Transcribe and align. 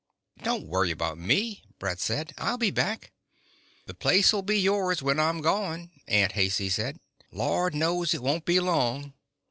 "Don't 0.41 0.65
worry 0.65 0.89
about 0.89 1.19
me," 1.19 1.61
Brett 1.77 1.99
said. 1.99 2.33
"I'll 2.39 2.57
be 2.57 2.71
back." 2.71 3.11
"The 3.85 3.93
place'll 3.93 4.41
be 4.41 4.59
yours 4.59 5.03
when 5.03 5.19
I'm 5.19 5.41
gone," 5.41 5.91
Aunt 6.07 6.31
Haicey 6.31 6.69
said. 6.71 6.99
"Lord 7.31 7.75
knows 7.75 8.15
it 8.15 8.23
won't 8.23 8.45
be 8.45 8.59
long." 8.59 9.13